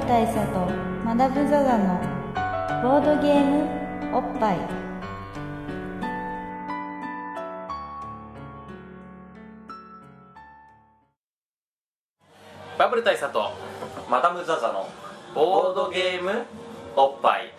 [0.00, 0.60] ル大佐と
[1.04, 2.00] マダム・ザ・ザの
[2.82, 4.58] ボードゲームおっぱい。
[12.78, 13.50] バブル大佐と
[14.08, 14.88] マダム・ザ・ザの
[15.34, 16.44] ボードゲーム
[16.94, 17.52] おっぱい。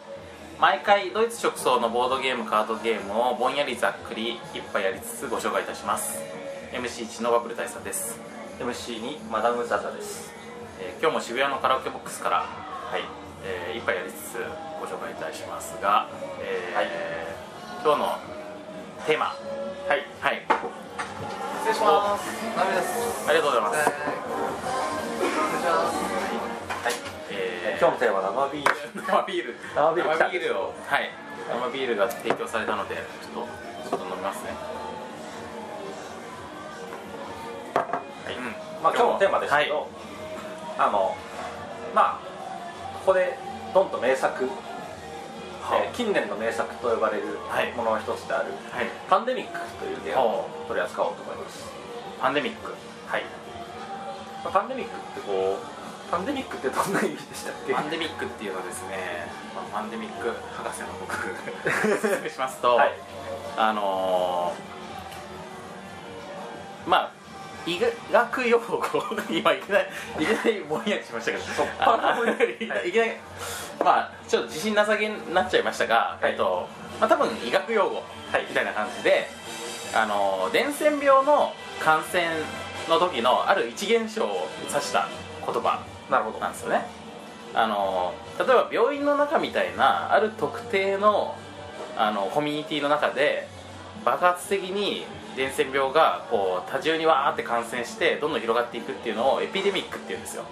[0.61, 6.21] 毎回ドイツ直送のボードゲームカードゲームをぼんやりざっくり一杯やりつつご紹介いたします。
[6.71, 8.17] MC1 のバブル大佐です、
[8.59, 10.38] MC にマダム・ザ・ザです
[10.79, 13.01] えー今日も渋谷のカラオケボックスから、はい
[13.43, 14.37] えー一杯やりつつ
[14.79, 16.07] ご紹介いたしますが、
[16.41, 16.87] えーはい。
[17.83, 18.17] 今日の
[19.07, 19.25] テーマ。
[19.27, 19.33] は
[19.95, 20.03] い。
[20.19, 20.43] はい。
[21.63, 22.27] 失礼します。
[22.55, 23.27] ダメです。
[23.27, 23.95] ありがとうございます、えー
[25.19, 25.95] 失礼します。
[26.83, 26.93] はい。
[27.31, 28.75] えー今日のテーマ生ビール。
[29.03, 29.55] 生ビール。
[29.75, 30.73] 生ビールビールを。
[30.87, 31.11] はい。
[31.49, 34.51] 生ビールが提供されたのでちょっとちょっと飲みますね。
[37.75, 38.43] はい、うん。
[38.83, 39.87] まあ今日のテーマですけど、はい
[40.79, 41.15] あの
[41.93, 42.19] まあ
[43.05, 43.37] ここで
[43.73, 44.51] ドンと名作、は
[45.83, 47.71] えー近年の名作と呼ばれるはい。
[47.73, 48.87] ものの一つである、はい。
[49.09, 51.69] パンデミックというゲームを取り扱おうと思います。
[52.21, 52.73] パンデミック。
[53.07, 53.23] はい。
[54.43, 57.73] まあパンデミックってこうパンデミックってどんな意味でしたっけ？
[57.73, 61.35] パンデミックっていうのはですね、まあパンデミック博士の僕
[62.01, 62.93] 説明しますと、はい。
[63.57, 67.18] あのーまあ
[67.65, 67.79] 医
[68.11, 68.81] 学用語
[69.29, 69.85] 今いきなり
[70.19, 71.43] いきなりぼんやりしましたけど。
[71.43, 72.91] そっぱあのいきなりい。
[72.91, 73.11] きなり
[73.83, 76.31] まあちょっと自信なさげになっちゃいましたが、はい。
[76.31, 76.67] えっと
[76.99, 78.45] まあ多分医学用語はい。
[78.47, 79.27] みたいな感じで
[79.93, 82.23] あのー伝染病の感染
[82.89, 85.07] の時のある一現象を指した
[85.45, 86.85] 言葉なるほどなんですよね。
[87.53, 91.35] あの例えば病院の中みたいなある特定の
[91.97, 93.47] あのコミュニティの中で
[94.05, 100.43] 爆発的に伝染病がこう多重にわーって感染してどんどん広がっていくっていうのをエピデミックっていうんですよ。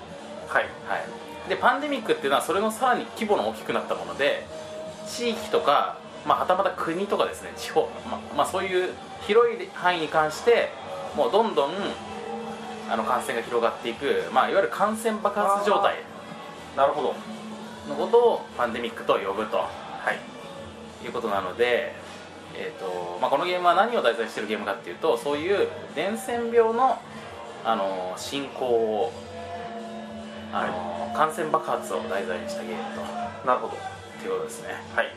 [0.48, 0.64] はい。
[0.88, 1.50] はい。
[1.50, 4.46] でパンデミックっていうのはそれのさらに規模の大きくなったもので
[5.08, 8.94] 地域とか、まあ、はたまた国とかですね地方、ままあ、そういう
[9.26, 10.70] 広い範囲に関して
[11.16, 11.72] もうどんどん
[12.90, 15.96] あの感染が広がっていく、まあ、いわゆる感染爆発状態。
[16.76, 17.16] なるほど。
[17.88, 19.68] のことをパンデミックと呼ぶと、は
[21.02, 21.96] い、いうことなので、
[22.58, 27.00] えーとまあ、このゲームは何を題材にしてるゲームかっていうとそういう伝染病の
[27.64, 29.14] あの進行を
[30.52, 33.02] あの、感染爆発を題材にしたゲームと。
[33.46, 33.74] なるほど。
[33.74, 34.76] っていうことですね。
[34.96, 35.14] はい。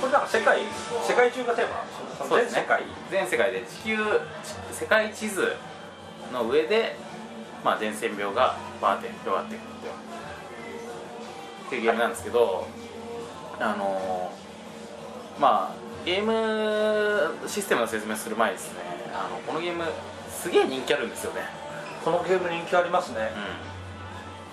[0.00, 0.60] これなんか世界
[1.06, 2.26] 世界中がテーマ？
[2.26, 2.62] そうですね。
[2.62, 2.82] 全世界？
[3.10, 4.00] 全世界で地球ち
[4.72, 5.54] 世界地図
[6.32, 6.96] の上で、
[7.62, 9.92] まあ、伝染病がバーって広がっていくっていう。
[11.66, 12.66] っていうゲームなんですけど、
[13.60, 14.32] あの
[15.38, 18.80] まあゲームシステムの説明をする前にですね。
[19.12, 19.84] あのこのゲーム
[20.30, 21.42] すげえ人気あるんですよね。
[22.04, 23.30] このゲーム人気ありますね。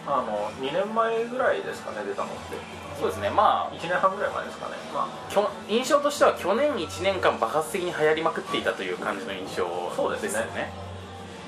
[0.08, 2.56] うあの2年前ぐらいですかね出たのって。
[2.56, 2.60] ん
[3.00, 3.30] そうですね。
[3.30, 4.76] まあ1年半ぐらい前ですかね。
[4.94, 5.52] まあ。
[5.70, 10.40] 印象としては去年1年間爆発的に流行りまくっていたという感じの印象そうですね。
[10.40, 10.74] よね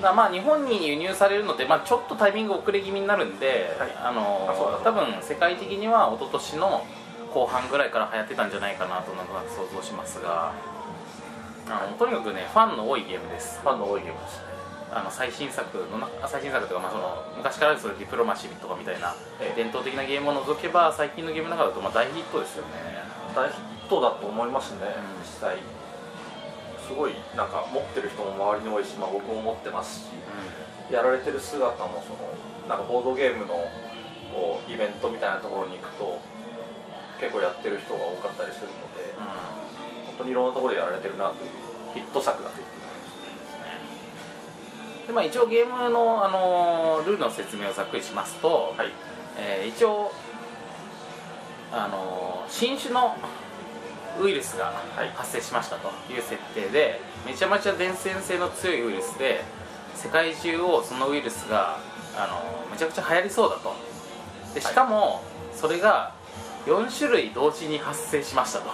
[0.00, 3.94] だからまあ日本に輸入されるのって、まあ、ちょっとタイミング遅れ気味になるんで、はい。
[4.02, 6.86] あの多分世界的には一昨年の
[7.32, 10.52] 後半ぐらいから流行ってたんじゃないかなとなんとなく想像しますが
[11.68, 13.60] あのとにかくねファンの多いゲームです。
[13.60, 14.44] ファンの多いゲームですね。
[14.92, 19.56] あの最新作のな最新作というか、まあ、その昔からあるそのディプロマシーとかみたいなええ。
[19.56, 22.70] 伝統的なゲームを除けば最近のゲームの中だとまあ大ヒットですよね。
[23.36, 25.22] 大ヒットだと思いますね、うん。
[25.22, 25.58] 実際。
[26.90, 32.34] すごいなんか持ってる人も周りに多いし、まあ、僕も持ってますしやられてる姿もその
[32.68, 33.54] なんかボードゲームの
[34.34, 36.18] こうイベントみたいなところに行くと
[37.20, 39.24] 結構やってる人が多かったりするのでうん。
[40.06, 41.50] 本当にいろんなところでやられてるなという。
[41.94, 42.66] ヒット作だという
[45.06, 48.92] でまあ、一応ゲームの、あのールールの説明をざっくりしますと、はい。
[49.38, 50.12] えー一応、
[51.72, 53.16] あのー新種の
[54.20, 55.10] ウイルスがはい。
[55.14, 59.42] 発生しましたという設定でめちゃめちゃ伝染性の強いウイルスで
[59.94, 61.78] 世界中をそのウイルスが、
[62.16, 63.74] あのーめちゃくちゃ流行りそうだと。
[64.54, 65.22] でしかも、
[65.52, 66.12] それが
[66.70, 68.70] 4種類同時に発生しましたと。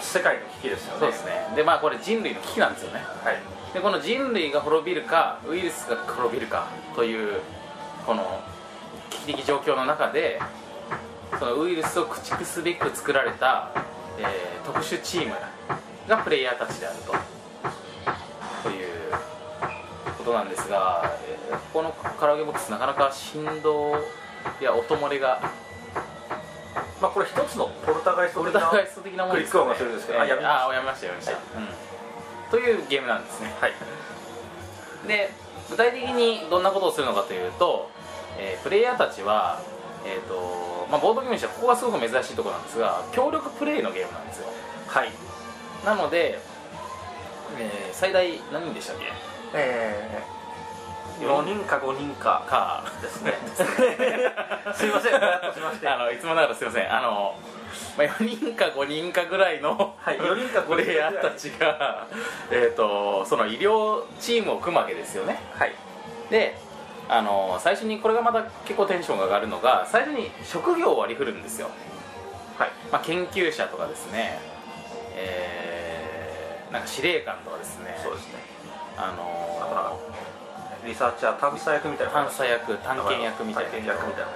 [0.00, 1.00] 世界の危機ですよね。
[1.00, 1.32] そうですね。
[1.54, 3.00] でまあこれ人類の危機なんですよね。
[3.22, 3.38] はい。
[3.74, 7.42] でこの人類が滅びるかウイルスが滅びるかという
[8.06, 8.40] この
[9.10, 10.40] 危機的状況の中で
[11.38, 13.70] そのウイルスを駆逐すべく作られた、
[14.18, 15.34] えー特殊チーム
[16.06, 17.12] がプレイヤーたちであると。
[18.62, 18.88] という
[20.18, 23.92] ことなんですが、えーここのカラオケボックスなかなか振動
[24.60, 25.40] や音漏れが
[27.00, 28.44] まあこれ一つのポルターガイスト
[29.02, 31.40] 的なクリック音がするんですけどあえーやめましたあやめましたやめました、はい。
[31.56, 32.50] うん。
[32.50, 33.54] というゲームなんですね。
[33.60, 33.72] はい。
[35.08, 35.30] で
[35.70, 37.90] 具体的にどんなことをするのかというと、
[38.38, 39.60] えープレイヤーたちは
[40.04, 44.48] えーとまあ、ボードゲームにしてはここがすごく珍しいところなんですが協力プレイのゲームなんですよ。
[44.86, 45.10] はい。
[45.84, 46.38] なので、
[47.58, 49.04] えー最大何人でしたっけ？
[49.54, 50.39] えー、
[51.20, 52.44] 4人か5人か。
[52.46, 53.34] かですね。
[54.74, 55.88] すいませんぼやっとしまして。
[55.88, 56.94] あのいつもながらすいません。
[56.94, 57.34] あの、
[57.96, 62.06] まあ、4人か5人かぐらいの、はい4人か5人かプレイヤーたちが、
[62.50, 65.40] えー、とその医療チームを組むわけですよね。
[65.58, 65.74] はい。
[66.30, 66.56] で
[67.08, 71.68] あの最初にこれがまた結構テンションが上がるのが最初に職業を割り振るんですよ、
[72.56, 72.70] はい。
[72.92, 74.40] まあ、研究者とかですね。
[75.16, 75.60] えー
[76.72, 77.98] なんか司令官とかですね。
[78.02, 78.34] そうですね。
[78.96, 79.98] あの
[80.84, 82.12] リサーチャー探査役みたいな。
[82.12, 83.70] 探査役探検役みたいな。
[83.70, 84.30] 探検役みたいな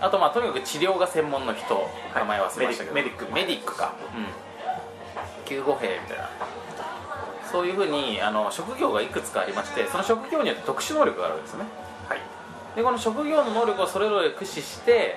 [0.00, 2.94] あとまあとにかく治療が専門の人、名前忘れましたけど。
[2.94, 3.76] メディックメディック。
[3.76, 3.92] か。
[4.14, 4.26] うん。
[5.44, 6.30] 救護兵みたいな。
[7.50, 11.64] そういうふうにあの職業がいくつかありましてその職業によって特殊能力があるわけですよね。
[12.08, 12.20] はい。
[12.76, 15.16] でこの職業の能力をそれぞれ駆使して、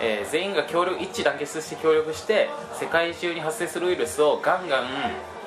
[0.00, 2.48] えー全員が協力一致団結して協力して
[2.78, 4.84] 世界中に発生するウイルスをガンガン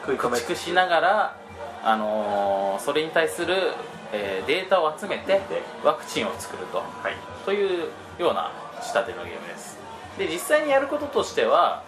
[0.06, 1.36] 駆逐しながら、
[1.84, 3.72] あのーそれに対する、
[4.12, 5.42] えーデータを集めて
[5.84, 6.78] ワクチンを作ると。
[6.78, 7.16] はい。
[7.46, 9.78] というような仕立てのゲームです。
[10.18, 11.84] で実際にやることとしては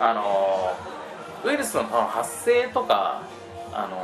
[0.00, 3.22] あのーウイルスの発生とか、
[3.72, 3.96] あの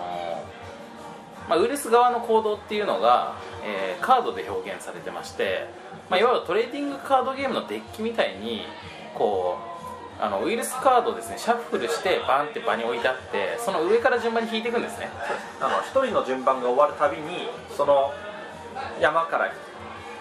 [1.46, 5.68] ーまあ、ウイルス側の行動っていうのが、えーカードで表現されてまして、
[6.10, 8.62] まあ、いわゆるトレーディングカードゲームのデッキみたいに
[9.14, 9.67] こう
[10.20, 15.08] あのウイルスカードをですねシャッフルしてバンって場に置いてあってその上から順番に引いていくんですね。
[15.60, 18.12] あの一人の順番が終わるたびにその
[19.00, 19.52] 山から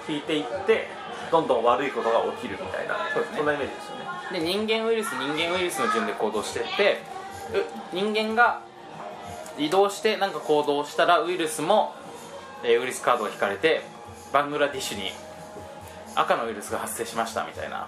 [0.07, 0.87] 引いていって
[1.31, 3.37] どんどん悪いことが起きるみたいなそうですね。
[3.37, 4.05] そんなイメージですよね。
[4.31, 7.01] で人間ウイルス人間ウイルスの順で行動してって
[7.53, 8.61] う人間が
[9.57, 11.95] 移動して何か行動したらウイルスも、
[12.63, 13.81] えーウイルスカードが引かれて
[14.31, 15.11] バングラディッシュに
[16.15, 17.87] 赤のウイルスが発生しましたみたいな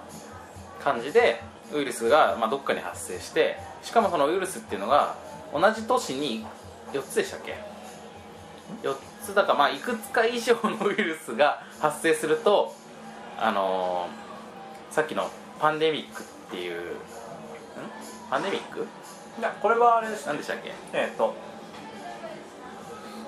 [0.82, 1.42] 感じで
[1.74, 5.14] ウイルスが、まあ、どっかに発生してしかもそのウイルスっていうのが
[5.52, 6.44] 同じ都市に
[6.92, 7.56] 4つでしたっけ
[8.82, 8.94] ？4
[9.24, 12.74] つだかまあいくつか以上のウイルスが発生すると
[13.38, 15.30] あのーさっきの
[15.60, 16.84] パンデミックっていうん？
[18.28, 18.80] パンデミック？
[19.38, 20.72] いやこれはあれです何でしたっけ？
[20.92, 21.34] えっ、と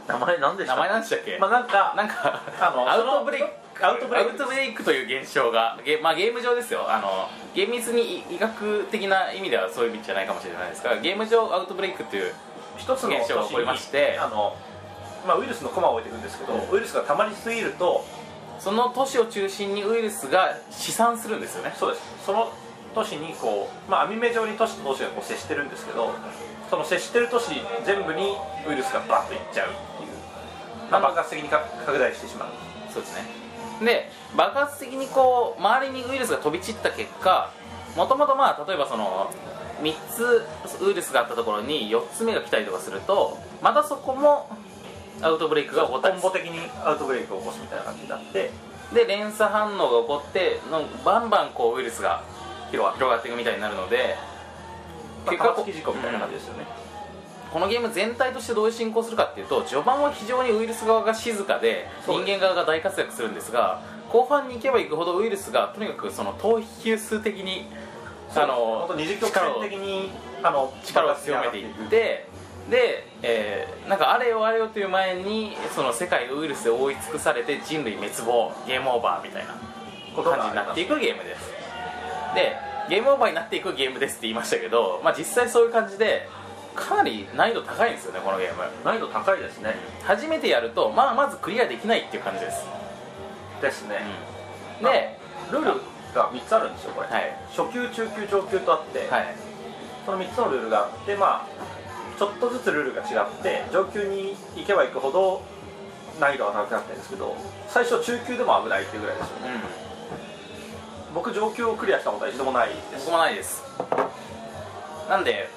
[0.08, 0.74] 名前何でした？
[0.74, 3.46] 名前何でしたっけ、まあなんかなんかあのアウトブレイク
[3.82, 4.30] アウトブレイク。
[4.30, 6.86] アウトブレイクという現象がゲ,、まあ、ゲーム上ですよ。
[6.88, 12.32] あの厳密に医学的な意味ではそういう意味じゃないかもしれないですがゲーム上アウトブレイクという
[12.78, 14.56] 一つの現象が起こりましてあの、
[15.26, 18.04] まあ、ウイルスのコマを置いていくんですけど、ウイルスが溜まりすぎると
[18.58, 21.74] その都市を中心にウイルスが飛散するんですよね。
[21.76, 22.02] そうです。
[22.24, 22.52] その
[22.94, 26.10] 都市にこう、まあ、網目状に都市と都市がこう接してるんですけど
[26.68, 27.54] その接してる都市
[27.86, 28.36] 全部に
[28.68, 30.10] ウイルスがバッといっちゃうっていう、
[30.90, 32.48] まあ、爆発的にか拡大してしまう。
[32.92, 33.24] そうですね
[33.84, 37.52] で爆発的にこう周りにウイルスが飛び散った結果
[37.96, 39.30] もともとまあ例えばその
[39.82, 40.46] 3つ
[40.82, 44.48] ウイルスがあったところに4つ目が来たりとかするとまたそこも
[45.20, 48.50] アウトブレイクが起こったりコンボ的にアウトブレイクを起こすみたいな感じになって
[48.94, 52.22] で連鎖反応が起こってのバンバンこうウイルスが
[52.70, 54.16] 広がっていくみたいになるので
[55.24, 56.66] まあ、結果玉突き事故みたいな感じですよね、
[57.52, 67.66] このゲーム全体としてどういう進行するかっていうと序盤は非常にウイルス側が静かで人間側が大活躍するんですが後半に行けば行くほどウイルスがとにかくその投球数的に
[68.34, 68.54] あの
[68.86, 70.10] 本当二次曲線的に
[70.42, 72.26] あの力を強めていって
[72.70, 79.54] で、えーなんかあれよあれよという前にその世界がウイルスで覆い尽くされて人類滅亡ゲームオーバーみたいな
[80.22, 81.50] 感じになっていくゲームです。
[82.34, 82.56] で
[82.88, 86.28] ゲームオーバーになっていくゲームですって言いましたけど、まあ、実際そういう感じで
[86.74, 88.62] かなり難易度高いんですよねこのゲーム。
[88.84, 89.74] 難易度高いですね、
[90.04, 92.64] 初めてやると、まあ、まずクリアできないっていう感じです、
[93.60, 94.00] ですね、
[94.80, 94.86] うん。
[94.86, 95.18] で
[95.50, 95.80] ルール
[96.14, 97.36] が3つあるんですよこれ、はい。
[97.54, 99.34] 初級中級上級とあって、はい。
[100.04, 105.42] その3つのルールがあってまあちょっとずつルールが違って上級に行けば行くほど
[106.20, 107.36] 難易度が高くなってるんですけど
[107.68, 109.54] 最初中級でも危ないっていうぐらいですよね。
[111.08, 111.14] うん。
[111.14, 113.06] 僕上級をクリアしたことは一度もないです。
[113.06, 113.62] 僕もないです。
[115.08, 115.48] なんで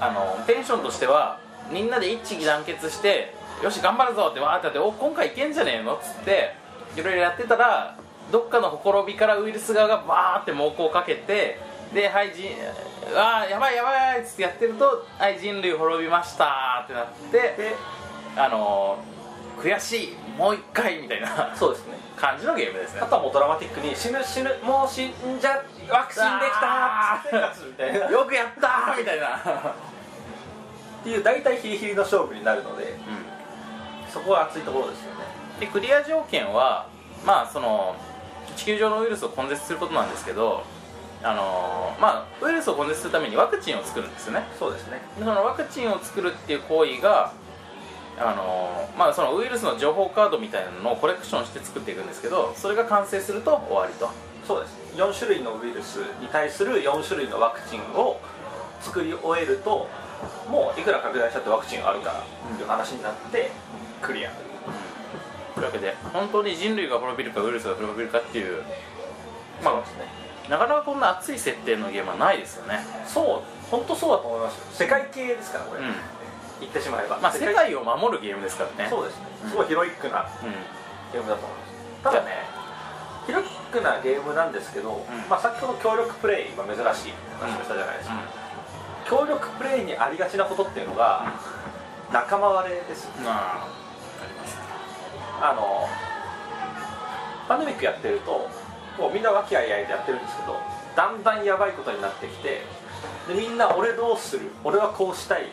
[0.00, 1.38] あのテンションとしては
[1.70, 5.94] みんなで一致団結してよし頑張るぞってわーってやってお今回いけんじゃねえの？
[5.94, 6.54] っつって
[6.96, 7.96] いろいろやってたら
[8.30, 11.58] どっかのほころびからウイルス側がバーって猛攻をかけて
[11.94, 12.50] ではいじ
[13.14, 17.76] あーやばいやばいっつってやってるとはい人類滅びましたってなってで
[18.36, 18.98] あの
[19.56, 21.96] 悔しいもう一回みたいなそうですね。
[22.16, 23.00] 感じのゲームですね。
[23.02, 29.38] あとはもうドラマティックに死ぬ死ぬもう死んじゃワクチンできた よくやったーみたいな、
[31.04, 33.26] ていう大体ヒリヒリの勝負になるのでうん。
[34.12, 35.24] そこは熱いところですよね。
[35.60, 36.86] でクリア条件は
[37.24, 37.94] まあその
[38.56, 40.62] 地球上のウイルスを根絶することなんですけど
[41.22, 44.46] あのーまあウイルスを根絶するためにワクチンを作るんですよね。
[44.58, 45.00] そうですね。
[45.18, 47.32] でそのワクチンを作るっていう行為が
[48.18, 54.08] あのーまあ、そのウイルスの情報カードみたいなのをコレクションして作っていくんですけどそれが完成すると終わりと。
[54.46, 54.76] そうです。
[54.96, 58.20] 4種類のウイルスに対する4種類のワクチンを
[58.80, 59.88] 作り終えると
[60.48, 63.50] もういくら拡大したってワクチンがあるからっていう話になって
[64.00, 64.30] クリア。
[65.54, 68.62] というわけで本当に人類が滅びるかウイルスが滅びるかっていう
[69.62, 70.04] まそうですね。
[70.46, 72.78] あなかなかこんな熱い設定のゲームはないですよね。
[73.06, 73.70] そう。
[73.70, 74.60] 本当そうだと思いますよ。
[74.72, 75.94] 世界系ですからこれ、うん
[76.60, 77.18] 言ってしまえば。
[77.20, 78.90] まあ世界を守るゲームですからね。
[78.90, 79.26] そうですね。
[79.44, 79.50] うん。
[79.50, 80.52] すごいヒロイックなうん。
[81.12, 82.02] ゲームだと思います。
[82.04, 82.44] ただね
[83.26, 85.02] ヒロイックなゲームなんですけど、ん。
[85.28, 88.14] まあ、先ほど協力プレイは珍しいって話をしたじゃないですか、
[89.08, 91.32] 協力プレイにありがちなことっていうのが、
[92.12, 93.08] 仲間割れです。
[93.24, 93.66] あ
[94.22, 94.58] あります
[95.42, 95.88] あの
[97.48, 98.48] パンデミックやってると
[98.96, 100.56] こうみんな和気あいあいでやってるんですけど
[100.96, 102.62] だんだんやばいことになってきて
[103.28, 104.50] でみんな俺どうする？
[104.64, 105.50] 俺はこうしたい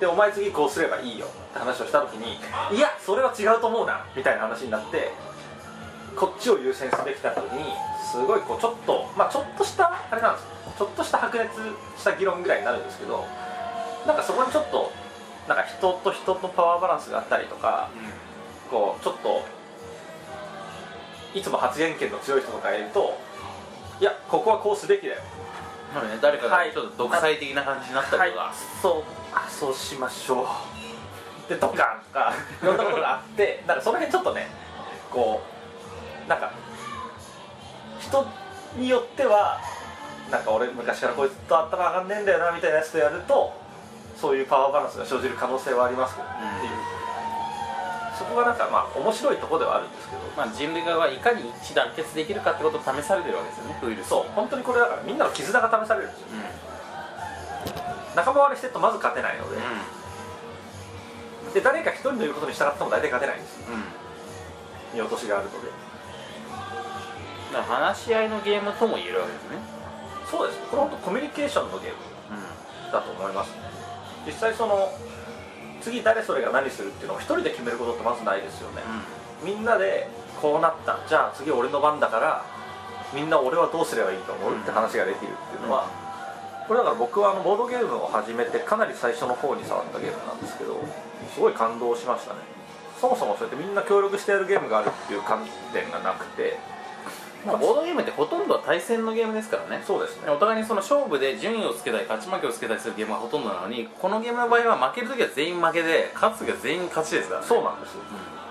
[0.00, 2.38] でお前次こうすればいいよって話をした時に
[2.76, 5.12] いやそれは違うと思うなみたいな話になって
[6.16, 7.72] こっちを優先すべきだった時に
[8.10, 10.46] すごいこうちょっとまあちょっとしたあれなんです。
[10.78, 11.50] ちょっとした白熱
[11.98, 13.24] した議論ぐらいになるんですけど
[14.06, 14.92] なんかそこにちょっと
[15.48, 17.90] なんか人と人とパワーバランスがあったりとか
[18.70, 19.44] こうちょっと
[21.34, 23.18] いつも発言権の強い人とかいると
[24.00, 25.20] いやここはこうすべきだよ。
[25.94, 26.68] なのでね誰かはい。
[26.68, 28.54] がちょっと独裁的な感じになったりとか、はい。
[28.82, 29.02] そう。
[29.34, 30.46] あそうしましょう。
[31.48, 34.48] でドカンとかいろんなことがあって なんかその辺ちょっとね
[35.10, 35.40] こ
[36.26, 36.50] うなんか
[37.98, 38.26] 人
[38.76, 39.58] によっては
[40.30, 43.52] なんか俺昔からこいつと頭上がんねえんだよなみたいなやつとやると
[44.14, 46.30] そういうパワーバランスが生じる可能性はありますけど、っ
[46.60, 46.72] ていう
[48.18, 54.08] そこがなんかまあ面白いところではあるんですけどまあ、人類側がいかに一致団結できるかってことを試されてるわけですよねウイルス。
[54.08, 56.08] そう本当にこれだからみんなの絆が試される。
[56.08, 56.68] んですようん
[58.16, 59.58] 仲間割れしてるとまず勝てないので、
[61.54, 63.66] で誰か一人の言うことに従っても大体勝てないんですよ。
[63.68, 63.82] うんうん
[64.94, 65.68] 見落としがあるので。
[67.52, 69.58] だから話し合いのゲームとも言えるわけですね。
[70.30, 70.60] そうです。
[70.70, 71.96] これ本当コミュニケーションのゲーム
[72.92, 73.52] だと思います。
[74.26, 74.90] 実際その
[75.88, 78.82] 次誰それが何するっていうのを一人で決めることってまずないですよね、
[79.42, 80.06] みんなで
[80.42, 81.00] こうなった。
[81.08, 82.44] じゃあ次俺の番だから
[83.14, 84.52] みんな俺はどうすればいいと思う？
[84.52, 85.88] って話ができるっていうのは、
[86.68, 90.76] これだから僕はあのボードゲームを始めてかなり最初の方に触ったゲームなんですけど
[91.32, 92.40] すごい感動しましたね。
[93.00, 96.58] そもそもそうやってみんな協力してやるゲームがあるっていう観点がなくて
[97.46, 99.82] まあ、ボードゲームってほとんどは対戦のゲームですからね。
[99.86, 100.30] そうですね。
[100.30, 107.46] お互いにその勝負で順位をつけたり勝ち負けをつけたりするゲームがほとんどなのにこのゲームの場合は負ける時は全員負けで勝つ時は全員勝ちですからね。
[107.46, 108.00] そうなんですよ。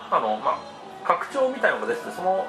[0.10, 0.58] あのまあ
[1.04, 2.46] 拡張みたいなのが出ててその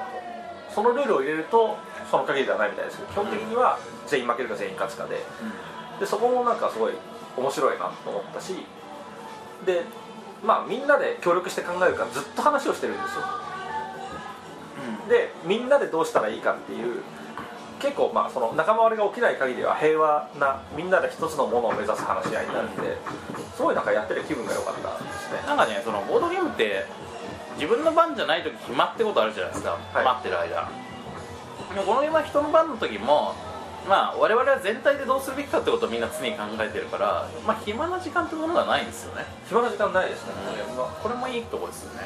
[0.73, 1.77] そのルールを入れると
[2.09, 5.23] その限りではないみたいですけど基本的には全員負けるか全員勝つかで
[5.99, 6.93] でそこもなんかすごい
[7.37, 8.53] 面白いなと思ったし
[9.65, 9.83] で
[10.43, 13.21] まあみんなで協力して考えるからずっと話をしてるんですよ
[15.09, 17.01] でみんなでどうしたらいいかっていう
[17.81, 22.97] 結構まあその仲間割れが起きない限りは平和なみんなで一つのものを目指す話し合いになるんで
[23.55, 25.41] すごいなんかやってる気分が良かったですね。
[25.47, 26.85] なんかねそのボードゲームって
[27.55, 30.05] 自分の番じゃない時暇ってことあるじゃないですか、はい。
[30.05, 30.69] 待ってる間。
[31.73, 33.33] でもこのゲームは人の番の時も
[33.87, 40.87] まあ我々は全体でどうするべきかってことをみんな常に考えてるからまあ暇な時間ってものがないんですよね、暇な時間ないですね、このゲームは。
[41.01, 42.01] これもいいとこですよね、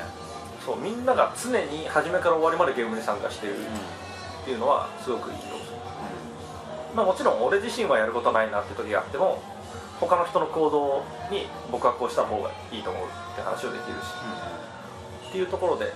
[0.66, 5.68] そうみんなが常に初めから終わりまでゲームに参加しているっていうのはすごくいいと思う。
[6.96, 9.42] まあもちろん俺自身はやることないなって時があっても
[10.00, 14.06] 他の人の行動に僕はこうした方がいいと思うって話をできるし。
[15.30, 15.92] っていうところで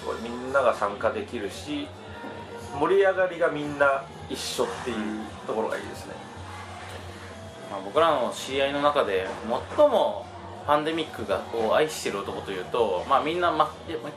[0.00, 1.86] すごいみんなが参加できるし
[2.76, 4.96] 盛り上がりがみんな一緒っていう
[5.46, 6.14] ところがいいですね。
[7.70, 9.28] まあ、僕らの知り合いの中で
[9.76, 10.26] 最も
[10.66, 13.70] パンデミックがを愛してる男というと、まあ、みんな、ま、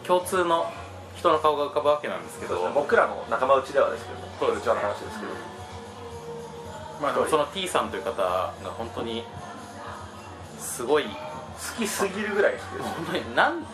[0.05, 0.71] 共通の
[1.15, 5.31] 人の顔が浮かぶわけなんですけど僕らの仲間内ではですけどそうです話ですけど、
[7.01, 9.23] まあ、でもその T さんという方が本当に
[10.59, 11.09] すごい好
[11.77, 12.95] きすぎるぐらい好きです。
[12.95, 13.65] 本当になん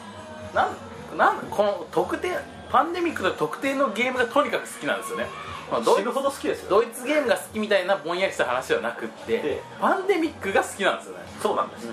[0.53, 2.37] なんなんこの特定
[2.71, 5.27] パンデミックの特定のゲームがとにかく好きなんですよね、
[5.71, 11.87] まあ、ドイ死ぬほど好きですよドイツゲームが好きみたいなぼんやりした話ではなくってでパンデミックが好きなんですよね、そうなんです、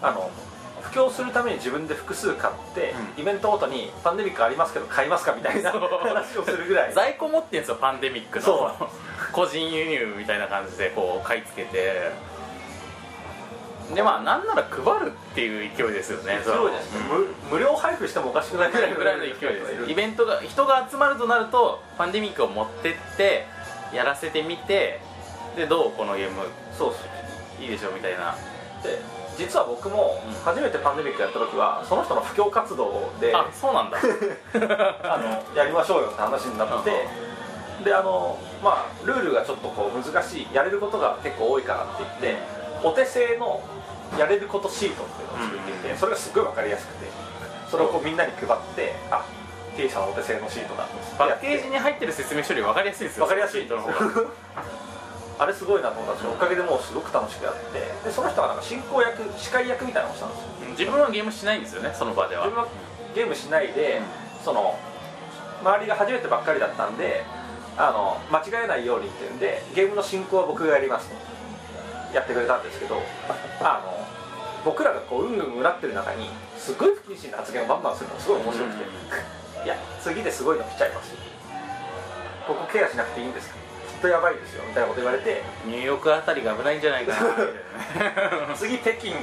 [0.00, 0.30] あの
[0.82, 3.22] 布教するために自分で複数買って、うん。
[3.22, 5.80] イベントごとにパンデミックありますけど買いますかみたいなそう。
[5.80, 6.94] 話をするぐらい。
[6.94, 8.82] 在庫持ってんですよパンデミックそう。
[8.82, 8.90] の
[9.32, 12.12] 個人輸入みたいな感じでこう買い付けて
[13.94, 16.40] でまあなんなら配るっていう勢いですよね。
[16.42, 17.00] すごいですね、
[17.50, 23.46] 無無料配布してもおかしくないぐらいぐらいの勢いですイベントが人が集まるとなるとパンデミックを持ってって
[23.94, 25.00] やらせてみて
[25.54, 26.42] でどうこのゲーム
[26.76, 26.98] そうそ
[27.60, 28.34] ういいでしょうみたいな。
[28.82, 28.98] で
[29.38, 30.34] 実は僕もうん。
[30.42, 33.98] 初めてパンデミックやった時はその人の布教活動であそうなんだ。
[35.04, 37.06] あのやりましょうよって話になって
[37.84, 43.62] であのまあルールがちょっとこう難しいやれることが結構多いからって言ってお手製の
[44.18, 45.98] やれることシートっていうのを作っていて、うん。
[45.98, 47.06] それがすごい分かりやすくて
[47.70, 49.24] それをこうみんなに配ってあ
[49.76, 53.94] T さんお手製のシートだパッケージに入ってる説明書より分かりやすいですよ分かりやすいの方が。
[55.38, 57.78] あれすごいなと思ったしおかげでもうすごく楽しくやって。
[58.04, 60.46] でその人がなんか進行役司会役みたいなのをしたんですよ。
[60.78, 62.44] 自分はゲームしないんですよねその場では。
[62.44, 62.68] 自分は
[63.14, 64.00] ゲームしないで、
[64.44, 64.78] その
[65.62, 67.24] 周りが初めてばっかりだったんで
[67.76, 71.14] あの間違えないようにっていうんでゲームの進行は僕がやりますと
[72.16, 72.96] やってくれたんですけど
[73.60, 73.92] あの
[74.64, 78.84] 僕らがこううんうんうなってる中にすごい不謹慎な発言をバンバンするのがすごい面白くて、
[79.64, 81.10] いや次ですごいの来ちゃいます。
[81.12, 81.18] よ
[82.48, 83.56] ここケアしなくていいんですか？
[83.56, 87.12] きっとやばいですよみたいなこと言われてニューヨークあたりが危ないんじゃないか
[88.48, 88.56] な。
[88.56, 89.14] 次北京きっ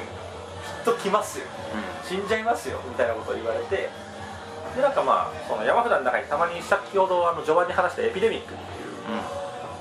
[0.85, 1.45] と来ますよ。
[2.07, 3.89] 死んじゃいますよみたいなことを言われて
[4.75, 9.17] でなんかまあその山札の中にたまに先ほどあの序盤に話したエピデミックっていう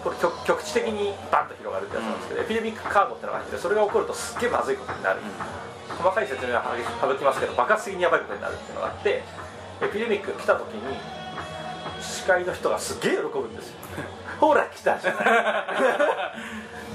[0.03, 5.21] これ局局地的にバンと広がるってやつなんですけど、エピデミックカードってのが入っててそれが起こるとすっげえまずいことになる、
[5.97, 6.65] 細かい説明は
[7.01, 9.23] 省きますけど爆発的にやばいことになるっていうのがあって
[9.83, 10.97] エピデミック来た時に
[12.01, 13.77] 司会の人がすげえ喜ぶんですよ。
[14.41, 15.25] ほら来たじゃない。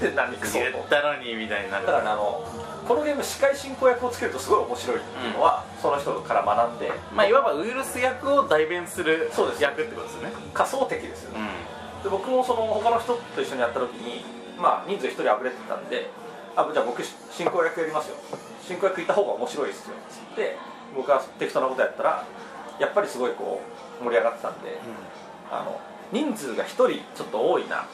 [0.00, 1.86] で何言ったのにみたいになる。
[1.86, 2.44] だからあの
[2.86, 6.92] このゲーム司会進行役をつけるとすごい面白いっていうのは、その人から学んで。
[7.12, 10.32] まあいわばウイルス役を代弁するそうです役ってことですね。
[10.54, 14.24] 仮想敵ですよね、うんで僕もその他の人と一緒にやった時に
[14.58, 16.10] まあ人数1人あぶれてたんで
[16.56, 18.16] あじゃあ僕進行役やりますよ。
[18.62, 19.94] 進行役いた方が面白いですよ。
[20.10, 20.56] つって
[20.94, 22.24] 僕は適当なことやったら
[22.78, 23.60] やっぱりすごいこ
[24.00, 24.78] う盛り上がってたんで、
[25.50, 25.80] あの
[26.12, 27.84] 人数が1人ちょっと多いなっ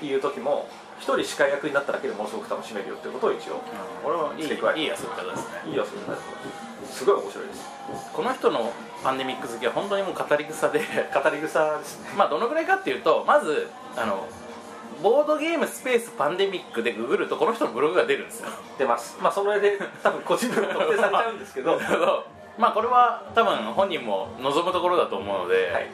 [0.00, 0.68] ていう時も
[1.00, 3.62] 1人司会役になっただけでものすごく楽しめるよっていうことを一応
[4.04, 5.70] これはいい遊び方ですね。
[5.70, 7.70] いいよそれになるとすごい面白いです。
[8.12, 10.80] この人のパンデミック好きは本当にもう語り草で
[11.12, 12.10] 語り草ですね。
[12.16, 14.26] まあどのぐらいかっていうとまずあの
[15.02, 18.50] ボードゲームスペースパンデミックでググるとこの人のブログが出るんですよ。
[18.78, 19.16] 出ます。
[19.20, 21.78] まあその上で多分個人名が特定されちゃうんですけど。
[21.78, 22.24] だけど
[22.58, 25.90] まあこれは多分本人も望むところだと思うので、はい。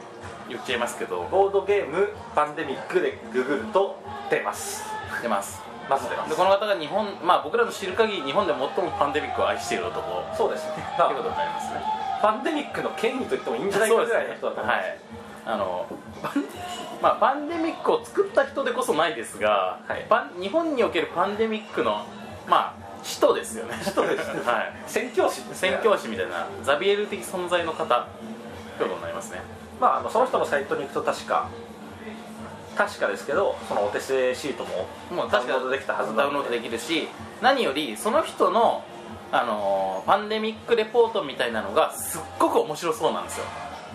[0.48, 1.22] 言っちゃいますけど。
[1.30, 3.96] ボードゲームパンデミックでググると
[4.30, 5.62] 出ます出ます。
[5.88, 6.30] まず出ます。
[6.30, 10.00] でこの方が日本まあ僕らの知る限り日本で最もパンデミックを愛している男。
[10.00, 11.80] っそうですね、 てまいうことになりますね。
[11.84, 14.98] あ、パンデミックの権威と言ってもいいんじゃないかぐらいの人だと思いますはい。
[15.46, 15.86] あの
[16.22, 16.44] パン
[17.00, 20.06] まあパンデミックを作った人でこそないですが、はい。
[20.08, 22.04] パン日本におけるパンデミックの
[22.46, 23.78] まあ使徒ですよね。
[23.82, 24.40] 使徒ですね。
[24.44, 24.72] はい。
[24.86, 25.46] 宣教師ね。
[25.52, 29.40] 宣教師みたいなザビエル的存在の方ということになりますね。
[29.80, 31.48] まああのその人のサイトに行くと確か
[32.76, 37.08] 確かですけどそのお手製シートももう確かダウンロードできたはずダウンロードできるし
[37.40, 38.84] 何よりその人の
[39.32, 43.44] あのーパンデミックレポートみたいなのがすっごく面白そうなんですよ。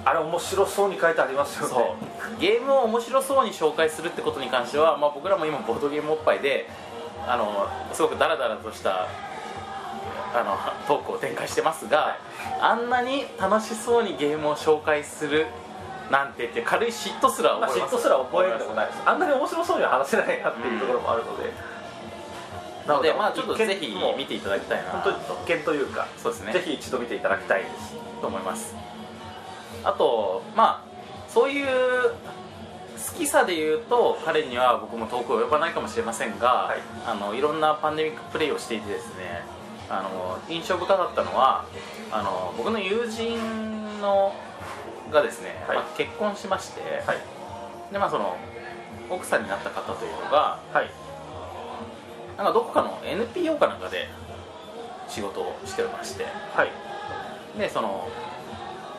[0.03, 1.69] あれ面白そうに書いてありますよね。
[1.69, 1.95] そ
[2.37, 2.41] う。
[2.41, 6.67] ゲームを面白そうに紹介するってことに関しては、まあ、僕らも今ボードゲームおっぱいで
[7.27, 9.07] あのすごくダラダラとした
[10.33, 12.17] あのトークを展開してますが、
[12.59, 15.45] あんなに楽しそうにゲームを紹介する
[16.11, 17.95] なんてって軽い嫉妬すらまあ、覚えます。
[17.95, 19.01] 嫉妬すら覚えるでもないです。
[19.05, 21.53] あんなに面白そうには話せないなっていうところもあるので、
[22.85, 24.91] なのでまあちょっとぜひ見ていただきたいな。
[24.91, 26.53] 本当に特権というかそうですね。
[26.53, 27.63] ぜひ一度見ていただきたい
[28.21, 28.75] と思います。
[29.83, 31.67] あとまあそういう
[32.11, 36.79] 好きさで言うと彼には僕も遠く及ばないかもしれませんが、はい。
[37.07, 39.43] あのいろんなパンデミックプレイをしていてですね
[39.89, 41.65] あの印象深かったのは
[42.11, 44.35] あの僕の友人の
[45.11, 45.77] がですね、はい。
[45.77, 47.17] まあ結婚しまして、はい。
[47.91, 48.37] でまあその
[49.09, 50.89] 奥さんになった方というのがはい。
[52.37, 54.07] なんかどこかの NPO かなんかで
[55.07, 56.71] 仕事をしておりましてはい。
[57.59, 58.07] でその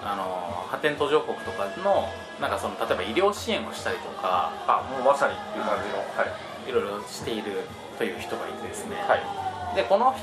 [0.04, 2.08] あの発展途上国とかの
[2.40, 6.52] なんかその例えば医療支援をしたりとかあもうまさにっていう感じのはい。
[6.68, 7.66] いろいろしている
[7.98, 9.76] という人がいてですね、はい。
[9.76, 10.14] でこの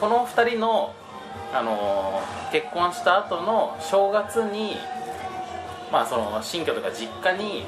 [0.00, 0.94] この2人の、
[1.54, 2.20] あの
[2.52, 4.76] 結婚した後の正月に、
[5.90, 7.64] まあ、その新居とか実家に、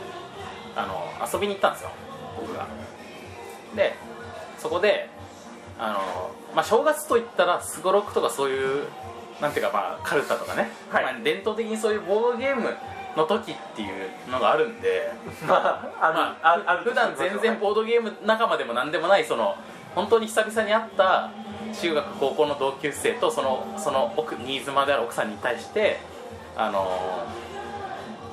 [0.77, 1.91] あの遊びに行ったんですよ
[2.41, 2.67] 僕が。
[3.75, 3.95] で
[4.59, 5.09] そこで、
[5.79, 8.85] あのまあ、正月といったらすごろくとかそういう
[9.41, 11.05] なんていうか、まあ、カルタとかね、はい。
[11.05, 12.77] まあ、伝統的にそういうボードゲーム
[13.17, 15.13] の時っていうのがあるんで
[15.47, 19.57] まあああ、あある普段全然ボードゲーム仲間でも何でもないその
[19.95, 21.31] 本当に久々に会った
[21.81, 25.99] 中学高校の同級生とそのその奥新妻である奥さんに対して
[26.57, 27.48] あのー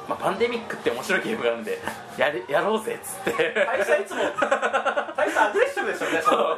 [0.08, 1.80] まあ、パンデミックって面白いゲームがあるんで
[2.18, 3.54] やれやろうぜっつって。
[3.54, 6.58] 大佐いつも大佐アグレッシブですよねその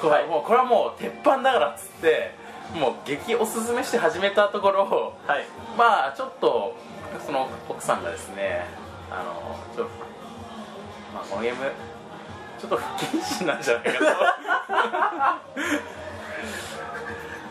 [0.00, 2.34] これもうこれはもう鉄板だからっつって
[2.74, 5.46] もう激おすすめして始めたところはい。
[5.76, 6.76] まあちょっと
[7.24, 8.66] その奥さんがですね
[9.10, 9.92] あのちょっと
[11.14, 11.70] まあこのゲーム
[12.60, 14.04] ちょっと不謹慎なんじゃないかと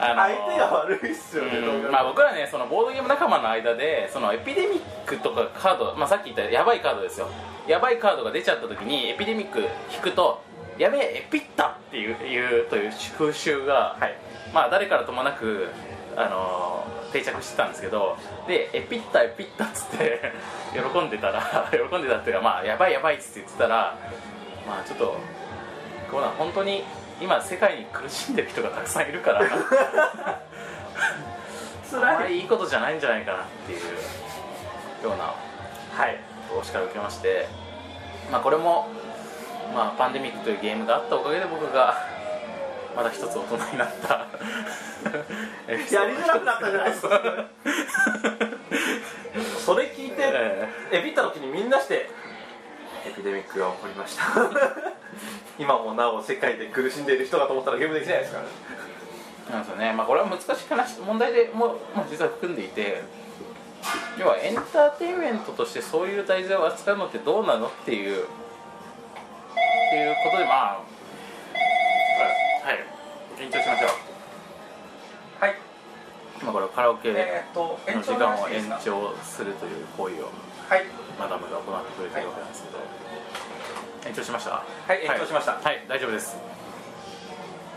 [0.02, 1.92] あの相手が悪いっすよね、うん。
[1.92, 7.28] まあ、僕らねそのボードゲーム仲間の間でそのエピデミックとかカード、まあ、さっき言ったやばいカードですよ。
[7.68, 9.60] やばいカードが出ちゃった時にエピデミック
[9.94, 10.42] 引くと
[10.78, 13.98] やべえエピッタっていういうという風習が、
[14.54, 15.68] まあ誰からともなく、
[16.16, 20.32] あのー定着してたんですけどでエピッタエピッタっつって
[20.74, 23.96] 喜んでたら 喜んでたっていうかまあやばいやばいっつって言ってたら
[24.68, 25.18] まあちょっと
[26.10, 26.84] こうなん本当に
[27.22, 29.42] 今世界に苦しんでる人がたくさんいるから
[31.94, 33.82] あまりいいことじゃないんじゃないかなっていう
[35.04, 35.34] ような
[35.96, 36.18] はい。
[36.58, 37.48] お叱りを受けまして、
[38.32, 38.88] まあ、これも、
[39.74, 41.96] まあ、パンデミックというゲームがあったおかげで僕が
[42.96, 44.28] まだ一つ大人になった。
[45.72, 47.22] やりづらくなったじゃないですか。
[49.66, 52.10] それ聞いてえエビった時にみんなして
[53.06, 54.24] エピデミックが起こりました
[55.60, 58.40] 今もなお世界で苦しんでいる人かと思ったらゲームできないですか
[59.50, 63.02] らなんですよね、まあ、これは難しい話問題でも、まあ、実は含んでいて
[64.20, 68.26] 要はエンターテインメントとしてそういう題材を扱うのってどうなのっていうっ
[69.92, 70.82] ていうことでまあ
[72.62, 72.86] はい。
[73.42, 73.90] 緊張しましょう。
[75.42, 75.56] はい。
[76.40, 77.18] 今これカラオケの
[78.02, 80.30] 時間を延長するという行為を
[80.70, 80.86] はい。
[81.18, 82.78] マダムが行ってくれてるわけなんですけど、
[84.06, 84.52] 延長しました。
[84.52, 85.04] ははい。
[85.06, 85.54] 延長しました。
[85.54, 86.36] はい、大丈夫です。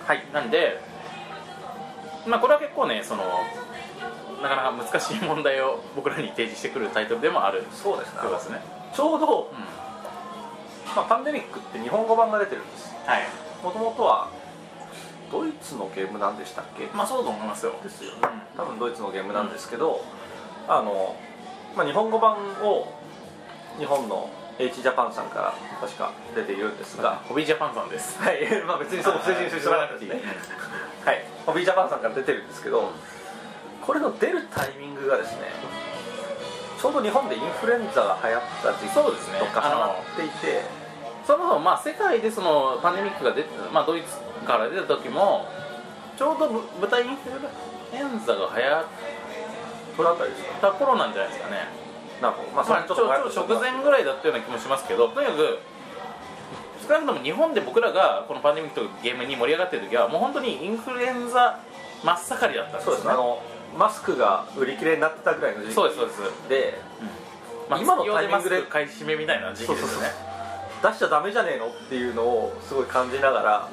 [0.07, 0.25] はい。
[0.33, 0.81] なんで
[2.27, 3.23] まあこれは結構ねその
[4.43, 8.23] なかなか難しい問題を 僕らに提示してくるタイトルでもあるそうですね。
[8.31, 8.63] ですね。
[8.95, 9.59] ちょうど、うん。
[10.95, 12.95] まあ、パンデミックって日本語版が出てるんです。
[13.07, 13.23] はい。
[13.63, 14.29] もともとは
[15.33, 16.87] ドイツのゲームなんでしたっけ？
[16.95, 17.73] まあそうだと思いますよ。
[17.83, 18.19] ですよね。
[18.23, 18.63] うん。
[18.63, 20.01] 多分ドイツのゲームなんですけど、
[20.69, 21.17] あの、
[21.77, 22.87] まあ、日本語版を
[23.79, 28.19] 日本の H ジャパンさんから確か出ているんですが、ホビージャパンさんです。
[28.23, 30.11] はい、 まあ別にそこ正式にしてもらわなくていい。
[30.11, 30.17] は
[31.13, 31.25] い。
[31.45, 32.91] ホビージャパンさんから出てるんですけど
[33.83, 35.53] これの出るタイミングがですね
[36.81, 39.39] ちょうど日本でインフルエンザが流行った時期そうですね。
[39.41, 40.63] と重なっていて
[41.27, 45.49] そもそもまあ世界でそのパンデミックが出て、まあ、ドイツから出た時も
[46.17, 47.37] ちょうどぶ豚インフル
[47.99, 48.85] エンザが流行っ
[50.61, 51.69] た頃なんじゃないですかね
[52.25, 55.59] なるほどまあそまあ、れちょちょ直前ぐらいだったような気もしますけどとにかく
[56.89, 61.61] 少なくとも日本で僕らがこのパンデミックというゲームに盛り上がってる時はもう本当にインフルエンザ
[62.03, 63.13] 真っ盛りだったんですそうよですね。
[63.13, 63.43] あの
[63.77, 65.75] マスクが売り切れになってたぐらいの時期。
[65.75, 66.49] そうですそうです。
[66.49, 66.79] で
[67.69, 70.09] まあ、今のタイミングで買い占めみたいな時期ですよね
[70.83, 73.71] 出しちゃダメじゃねえのっていうのをすごい感じながら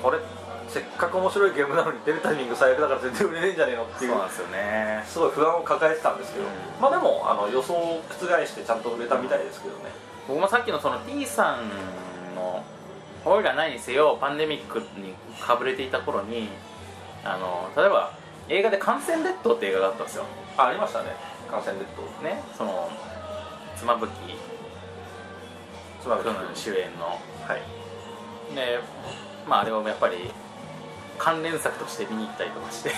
[0.00, 0.18] これ
[0.72, 5.04] せっかく面白いゲームなのに出るタイミング最悪だから全然売れねえんじゃねえのっていうそうなんですよね。
[5.06, 6.50] すごい不安を抱えてたんですけど、うん。
[6.80, 9.90] まあでもあの予想を覆してちゃんと売れたみたいですけどね、
[10.26, 11.68] 僕もさっきのその T さん
[12.34, 12.64] の
[13.24, 16.48] 「おいら何にせよパンデミックにかぶれていた頃に
[17.24, 18.12] あの例えば
[18.48, 20.24] 映画で「感染列島」って映画があったんですよ。
[20.56, 21.14] あありましたね。
[21.50, 22.88] 感染列島ねその
[23.76, 24.12] 妻夫木
[26.00, 26.34] つまり君。
[26.54, 27.06] 主演の。
[27.06, 27.60] はい。
[28.56, 28.80] で
[29.46, 30.32] まああれをやっぱり
[31.22, 32.90] 関連作として見に行ったりとかして。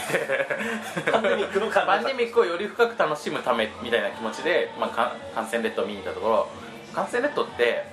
[1.13, 6.49] パンデミックの関連作パンデミックをより深く楽しむためみたいな気持ちで、まあ、か感染列島を見に行ったところ
[6.95, 7.85] 感染列島って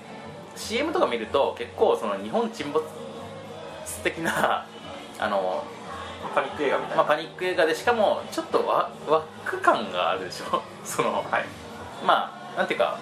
[0.56, 2.86] CM とか見ると結構その日本沈没
[4.04, 4.66] 的な
[5.20, 5.64] あの、
[6.34, 10.62] パニック映画みたいな、まあ、パニック映画でしかもちょっとワワック感があるでしょ？
[10.86, 11.46] その、はい。
[12.06, 12.98] まあなんていうか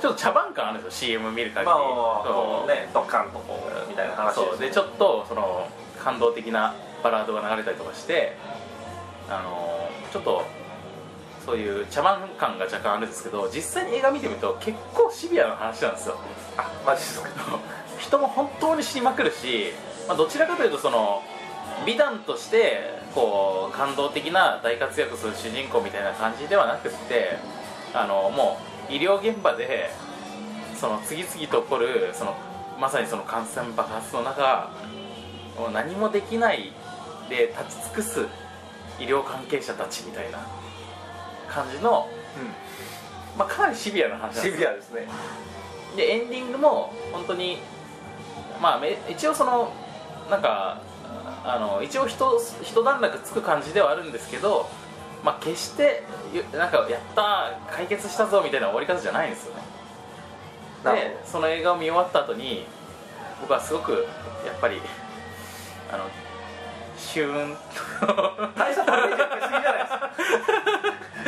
[0.00, 1.76] ちょっと茶番感あるんですよ CM 見る限り、まあ
[2.24, 2.68] そう。
[2.68, 4.58] ねドッカンとこうみたいな話そう。
[4.58, 5.66] でちょっとその
[6.02, 8.36] 感動的なバラードが流れたりとかして
[9.28, 10.42] あのちょっと
[11.44, 16.16] そういう茶番感が若干あるんですけど実際に映画見てみると結構シビアな話なんですよ。
[16.56, 17.28] あマジですか？
[17.98, 19.72] 人も本当に死にまくるし、
[20.06, 21.22] まあ、どちらかというとその
[21.86, 27.38] 美談としてこう感動的な大活躍する主人公みたいな感じではなくって
[27.94, 28.58] あのも
[28.88, 29.90] う医療現場で
[30.78, 32.34] その次々と起こるその
[32.78, 34.70] まさにその感染爆発の中
[35.58, 36.72] もう何もできない
[37.28, 38.26] で立ち尽くす
[39.00, 40.38] 医療関係者たちみたいな
[41.48, 42.08] 感じの、
[43.36, 44.52] まあ、かなりシビアな話なんですよ。
[44.52, 45.08] シビアですね。
[45.96, 47.58] でエンディングも本当に
[48.60, 49.72] まあめ一応その
[50.30, 50.80] なんか
[51.44, 52.16] あの一応一
[52.62, 54.68] 一段落つく感じではあるんですけど
[55.24, 59.62] まあ決してゆなんかやった解決したぞみたいな終わり方じゃないんですよね。
[60.84, 62.66] でその映画を見終わった後に
[63.40, 64.06] 僕はすごく
[64.46, 64.80] やっぱり
[65.90, 66.04] あの
[66.96, 67.56] シューン
[68.56, 70.10] 大したダメージ受けすぎじゃないですか。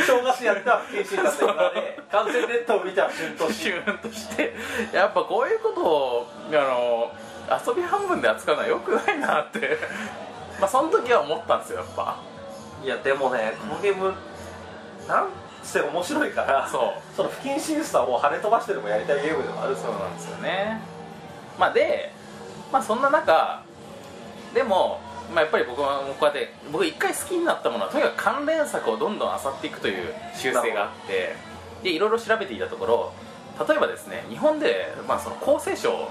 [0.06, 4.54] 正月やった不謹慎だった今で完全ネットを見たら旬としシューンとして。
[4.92, 7.12] やっぱこういうことをあの
[7.66, 9.78] 遊び半分で扱うのはよくないなって。
[10.60, 12.18] まあその時は思ったんですよやっぱ。
[12.84, 14.12] いやでもねこのゲーム
[15.06, 15.28] なん
[15.62, 17.16] せ面白いからそう。
[17.16, 20.80] その不謹慎さを跳ね飛ばしてでもやりたいゲームでもあるそうなんですよね。
[21.58, 22.12] まあで
[22.72, 23.62] まあそんな中
[24.54, 25.00] でも、
[25.32, 31.36] まあ、やっぱり僕はこうやって僕一回好きになったものはとにかく関連作をどんどん漁っていくという習性があって
[31.82, 33.12] でいろいろ調べていたところ
[33.66, 36.08] 例えばですね日本で、まあ、その厚生省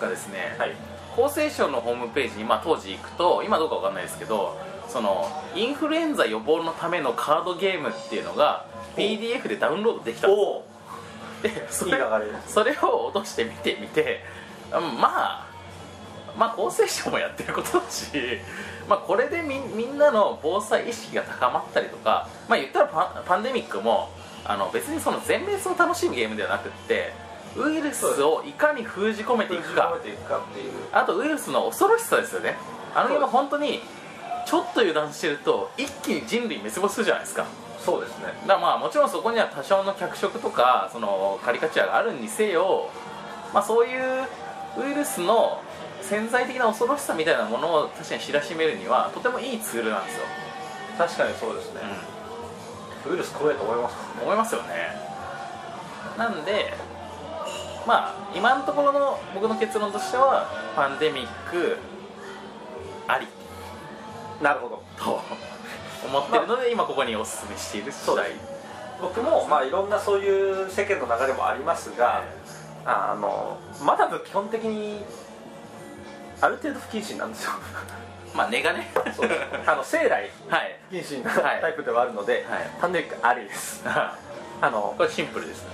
[0.00, 0.74] がですね、はい。
[1.16, 4.56] 厚生省のホームページに、まあ、当時行くと今どうかわかんないですけど
[4.88, 10.30] そのインフルエンザ予防のためのカードゲームっていうのが PDF でダウンロードできたん
[11.42, 11.98] ですでそれ
[12.46, 14.20] それを落としてみてみて
[14.72, 15.47] うんまあ
[16.36, 18.06] まあ厚生省もやってることだし、
[18.88, 24.10] まあ、これでみみんなの防災意識が高まったりとか、まあ、言ったらパンパンデミックも
[24.44, 27.12] あの別にその全滅を楽しむゲームではなくって
[27.56, 29.96] ウイルスをいかに封じ込めていくか。
[30.92, 32.56] あとウイルスの恐ろしさですよね。
[32.94, 33.80] あのゲームは本当に
[34.46, 37.46] ちょっと油断してると一気に人類滅亡するじゃないですか。
[37.84, 38.26] そうですね。
[38.46, 42.90] だからまあもちろんそこには多少の脚色とかそのカリカチュアがあるにせよ、
[43.52, 44.26] まあ、そういう
[44.78, 45.60] ウイルスの
[46.02, 50.24] 潜在的な恐ろしさみたいなものを確かに知らしめるにはとてもいいツールなんですよ、
[50.96, 51.80] 確かにそうですね、
[53.10, 53.96] ウイルス怖いと思います。
[53.96, 54.96] か思いますよね。
[56.16, 56.72] なんで
[57.86, 61.76] まあ今のところの僕の結論としてはパンデミック
[63.06, 63.26] あり。
[64.42, 64.82] なるほど。
[64.98, 65.20] と
[66.06, 68.30] 思ってるので今ここにお勧めしている次第。
[69.00, 72.24] 僕もまあいろんなそういう世間の流れもありますが、
[72.84, 75.04] あのまだ基本的に
[76.40, 77.52] ある程度不謹慎なんですよ。
[78.34, 78.90] まあ根がね。
[79.16, 79.30] そう。
[79.66, 80.76] あの生来はい。
[80.90, 82.70] 不謹慎なはいタイプではあるので、はい。
[82.80, 83.82] パンデミックありです。
[84.60, 85.64] あのこれシンプルです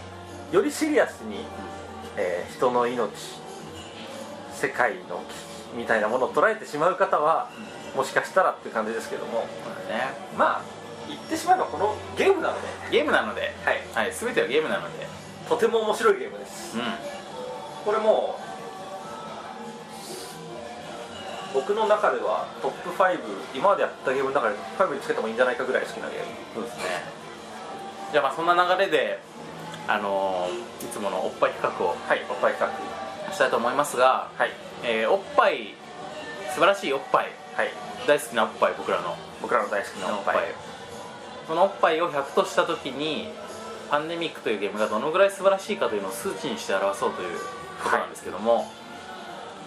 [0.52, 1.46] よりシリアスに、
[2.16, 3.10] えー人の命
[4.54, 7.48] 世界の危機みたいなものを捉えてしまう方は、
[7.96, 9.40] もしかしたらっていう感じですけども。
[9.88, 10.08] ね。
[10.36, 10.60] まあ
[11.08, 15.06] 言ってしまえばこのゲームなので、ゲームなので、はい、はい、全てはゲームなので、
[15.48, 16.78] とても面白いゲームです。
[16.78, 16.80] う
[17.84, 18.43] これもう
[21.54, 23.18] 僕の中ではトップ5
[23.54, 26.66] 今までやったゲームの中でトップ5につけてもいいんじゃないかぐらい好きなゲーム。
[26.66, 27.04] ん、そうですね。
[28.10, 29.20] じゃあまあそんな流れで、
[29.86, 32.74] あのーいつものおっぱい企画をはいおっぱい企
[33.32, 34.50] したいと思いますが、画はい。
[34.82, 35.74] えーおっぱい
[36.52, 37.30] 素晴らしいおっぱい。
[37.54, 37.70] はい。
[38.06, 39.16] 大好きなおっぱい僕らの。
[39.40, 40.36] 僕らの大好きなおっぱい。
[41.46, 43.28] そのおっぱいを100とした時に
[43.90, 47.38] パンデミックというゲームがどのぐらい素晴らしいかというのを数値にして表そうという
[47.82, 48.70] ことなんですけども、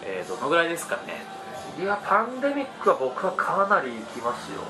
[0.03, 1.36] えーどのぐらいですかね
[1.79, 4.61] いやパンデミックは僕はかなりいきますよ。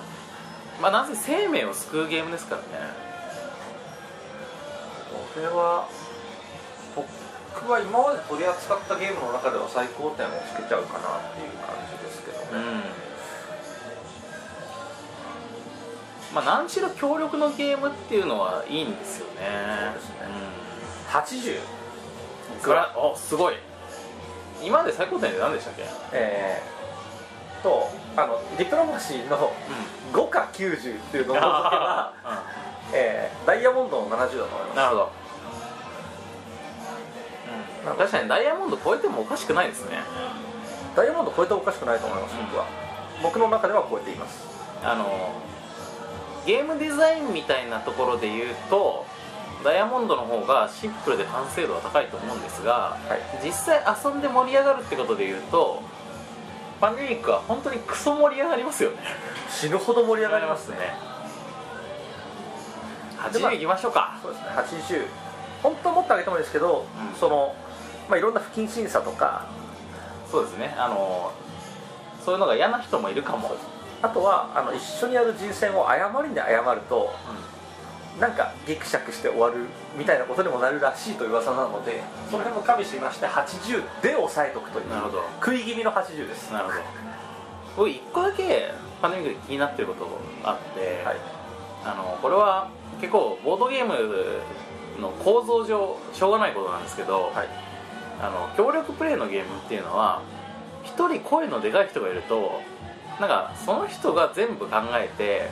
[0.82, 2.68] まあなぜ生命を救うゲームですからね。
[5.34, 5.88] これは
[6.96, 12.84] 僕は今まで取り扱ったゲームの中では最高点をつけちゃうかなっていう感じですけどね、うん。
[16.36, 19.42] まあ何しろ強力のゲームっていうのはいいんですよね。
[19.86, 20.16] そうですね。
[21.10, 21.62] 80
[22.58, 22.62] うん。
[22.64, 23.56] グラおすごい。
[24.62, 25.84] 今まで最高点で何でしたっけ？
[26.12, 26.77] えー、
[27.64, 29.54] とあのディプロマシーの
[30.14, 32.14] 5か90っていうのを除けば、
[32.94, 34.76] えーダイヤモンドの70だと思います。
[34.76, 35.12] なるほど、
[37.86, 40.00] な確かにダイヤモンド超えてもおかしくないですね。
[40.96, 42.66] ダイヤモンド超えてもおかしくないと思います、僕は。
[43.24, 44.46] 僕の中では超えています。
[44.84, 45.32] あの
[46.46, 49.06] ゲームデザインみたいなところで言うと
[49.64, 53.46] ダイヤモンドの方がシンプルで完成度は高いと思うんですがはい。
[53.46, 55.82] 実際遊んで盛り上がるってことで言うと
[56.80, 58.98] パンデミックは本当にクソ盛り上がりますよね。
[59.50, 60.78] 死ぬほど盛り上がりますね。
[63.18, 64.20] 80いきましょうか。
[64.22, 64.50] そうですね。
[64.50, 65.08] 80
[65.64, 67.20] 本当はもっと上げてもいいですけど、うん。
[67.20, 67.56] その
[68.08, 69.46] まあいろんな不謹慎さとか。
[70.30, 70.76] そうですね。
[70.78, 71.32] あの
[72.24, 73.56] そういうのが嫌な人もいるかも、
[74.02, 77.14] あとはあの一緒にやる人選を誤りに謝ると
[78.20, 79.66] なんかギクシャクして終わる
[79.98, 82.02] みたいなことにもなるらしいという噂なので
[82.32, 85.24] その辺も加味しまして80で抑えとくというなるほど。
[85.40, 86.52] 食い気味の80です。
[86.52, 86.78] なるほど。
[87.78, 90.06] 僕一個だけパンデミックで気になってること
[90.44, 91.18] があって、はい。
[91.86, 93.94] あのこれは結構ボードゲーム
[95.00, 97.48] の構造上しょうがないことなんですけど、はい。
[98.20, 100.24] あの協力プレイのゲームっていうのは
[100.84, 102.62] 一人声のでかい人がいると
[103.20, 105.50] なんかその人が全部考えて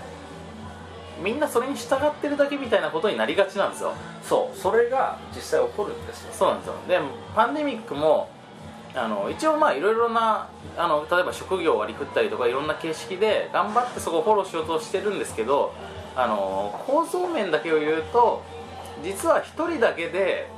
[1.21, 3.93] みんなそれに従ってるだけみたいなことになりがちなんですよ。
[4.23, 4.57] そう。
[4.57, 6.33] それが実際起こるんですよ。
[6.33, 6.73] そうなんですよ。
[6.87, 6.99] で
[7.35, 8.29] パンデミックも
[8.95, 10.47] あの一応まあいろいろな
[10.77, 15.73] あの例えば職業を割り振ったりとかいろんな形式で頑張ってそこをフォローしようとしてるんですけど
[16.15, 18.41] あの構造面だけを言うと
[19.03, 20.49] 実は一人だけで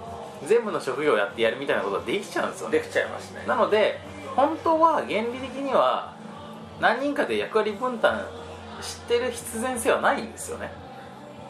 [0.45, 2.77] 全部の職業をやってやるみたいなことができちゃうんですよね。
[2.77, 3.43] できちゃいますね。
[3.47, 3.99] なので
[4.35, 6.13] 本当は原理的には
[6.79, 8.23] 何人かで役割分担
[8.81, 10.71] してる必然性はないんですよね。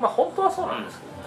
[0.02, 1.18] まあ本当はそうなんですけどね、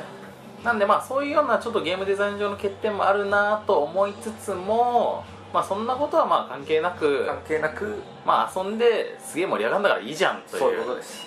[0.65, 8.03] なんでまあそういうようなちょっとゲームデザイン上の欠点もあるなと思いつつもまあそんなことはまあ関係なく関係なく。
[8.25, 11.27] まあ遊んですげえ盛り上がるんだからいいじゃんとそういいううことです。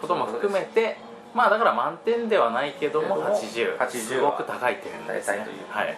[0.00, 0.98] ことも含めて
[1.32, 5.38] まあだから満点ではないけどもけども80 80すごく高い点ですね。
[5.38, 5.96] 大体というはい、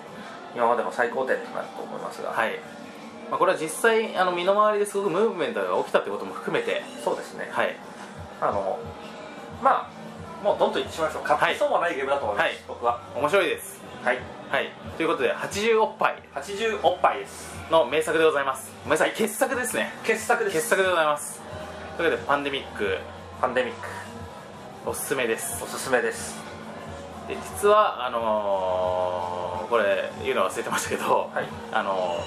[0.54, 2.52] 今までの最高点となると思いますが、はい。
[3.30, 6.82] まあ、これは実際あの身の回りですごくムーブメントが起きたってことも含めて。
[7.02, 7.74] そうですね、はい
[8.40, 8.78] あの
[9.62, 11.24] まあもうどんどんいってしまいましょう。
[11.24, 12.56] 買ってそうもないゲームだと思います、はい。
[12.68, 13.00] 僕は。
[13.16, 13.80] 面白いです。
[14.02, 14.18] はい。
[14.50, 14.70] はい。
[14.96, 16.22] ということで80おっぱい。
[16.34, 17.54] 80おっぱいです。
[17.70, 18.70] の名作でございます。
[18.84, 19.90] ごめんなさい傑作ですね。
[20.04, 20.56] 傑作です。
[20.56, 21.40] 傑作でございます。
[21.96, 22.98] というわけでパンデミック。
[23.40, 23.88] パンデミック。
[24.86, 25.64] おすすめです。
[25.64, 26.36] おすすめです。
[27.26, 31.46] で実はあのーこれ言うの忘れてましたけど、はい。
[31.72, 32.18] あの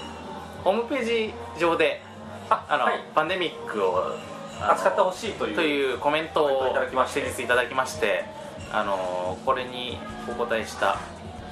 [0.63, 2.02] ーホームページ上で
[2.50, 3.04] ああの、はい。
[3.13, 4.15] パンデミックを
[4.62, 7.22] 扱ってほしいというというコメントをいただきまして。
[7.22, 8.26] 先日いただきまして
[8.72, 10.98] あのーこれにお答えした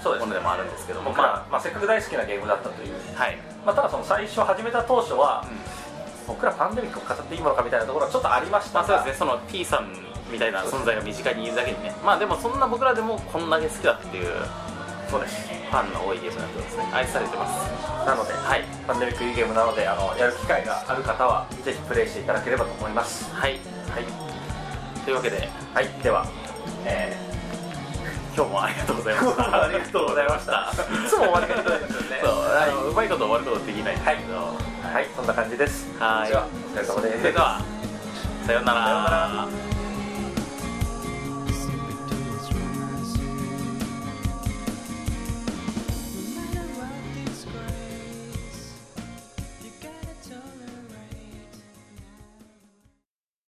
[0.04, 5.86] ものでもあるんですけども僕ら、ままあ、せっかく大好きなゲームだったという、あはい、まあ、ただその最初始めた当初は、うん。
[6.28, 9.20] 僕らパンデミックを語っていいものかみたいなところはちょっとありましたが、まあそうですね。
[9.20, 9.90] その T さん
[10.32, 11.94] みたいな存在が身近にいるだけにね。
[12.04, 14.34] まあでもそんな僕らでもこんだけ好きだっていう。
[15.10, 16.90] そうですファンの多いゲームになってますね。
[16.94, 17.68] 愛されてます。
[18.08, 18.64] なので、はい。
[18.88, 23.28] パンデミックいいゲームなのであのやる機会がある方はぜひプレイしていただければと思います。
[23.36, 23.60] はい。
[23.92, 25.50] はい、というわけで。
[25.74, 26.26] はい、では、
[26.86, 27.12] え
[28.34, 29.44] 今日もありがとうございました。
[29.64, 30.54] ありがとうございました。
[30.54, 32.22] いいつも終わり方ですよね。
[32.24, 34.56] そうあのうまいこと終わることできないんですけど。
[34.88, 35.08] ーはい。
[35.14, 35.92] そんな感じです。
[36.00, 36.30] はい。
[36.30, 37.18] ではお疲れ様です。
[37.20, 37.60] それでは
[38.48, 39.75] さようなさようなら